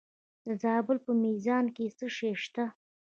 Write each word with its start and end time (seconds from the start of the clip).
د 0.45 0.47
زابل 0.63 0.97
په 1.05 1.11
میزانه 1.23 1.71
کې 1.75 1.85
څه 1.97 2.05
شی 2.15 2.31
شته؟ 2.43 2.65